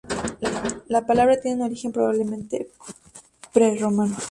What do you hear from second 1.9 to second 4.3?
probablemente prerromano.